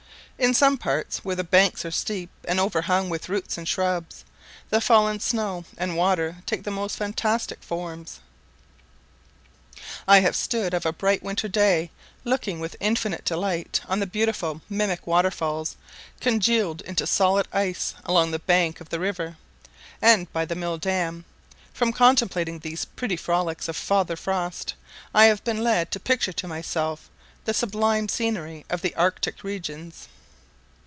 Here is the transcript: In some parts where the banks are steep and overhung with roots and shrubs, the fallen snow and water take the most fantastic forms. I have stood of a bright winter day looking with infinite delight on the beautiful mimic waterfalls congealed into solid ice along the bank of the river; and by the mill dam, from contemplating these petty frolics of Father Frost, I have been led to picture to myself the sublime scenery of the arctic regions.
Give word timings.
In 0.37 0.55
some 0.55 0.75
parts 0.79 1.19
where 1.23 1.35
the 1.35 1.43
banks 1.43 1.85
are 1.85 1.91
steep 1.91 2.31
and 2.47 2.59
overhung 2.59 3.11
with 3.11 3.29
roots 3.29 3.59
and 3.59 3.67
shrubs, 3.67 4.25
the 4.71 4.81
fallen 4.81 5.19
snow 5.19 5.65
and 5.77 5.95
water 5.95 6.37
take 6.47 6.63
the 6.63 6.71
most 6.71 6.95
fantastic 6.95 7.61
forms. 7.61 8.19
I 10.07 10.21
have 10.21 10.35
stood 10.35 10.73
of 10.73 10.83
a 10.83 10.91
bright 10.91 11.21
winter 11.21 11.47
day 11.47 11.91
looking 12.23 12.59
with 12.59 12.75
infinite 12.79 13.23
delight 13.23 13.81
on 13.87 13.99
the 13.99 14.07
beautiful 14.07 14.61
mimic 14.67 15.05
waterfalls 15.05 15.77
congealed 16.19 16.81
into 16.81 17.05
solid 17.05 17.47
ice 17.53 17.93
along 18.03 18.31
the 18.31 18.39
bank 18.39 18.81
of 18.81 18.89
the 18.89 18.99
river; 18.99 19.37
and 20.01 20.33
by 20.33 20.43
the 20.45 20.55
mill 20.55 20.79
dam, 20.79 21.23
from 21.71 21.93
contemplating 21.93 22.57
these 22.57 22.85
petty 22.85 23.15
frolics 23.15 23.67
of 23.67 23.75
Father 23.77 24.15
Frost, 24.15 24.73
I 25.13 25.25
have 25.25 25.43
been 25.43 25.63
led 25.63 25.91
to 25.91 25.99
picture 25.99 26.33
to 26.33 26.47
myself 26.47 27.11
the 27.45 27.53
sublime 27.53 28.09
scenery 28.09 28.65
of 28.71 28.81
the 28.81 28.95
arctic 28.95 29.43
regions. 29.43 30.07